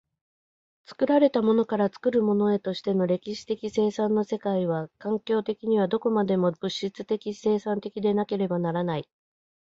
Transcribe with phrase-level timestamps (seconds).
[0.85, 9.07] 作られたものから作るものへとしての歴史的生産の世界は、環境的にはどこまでも物質的生産的でなければならない。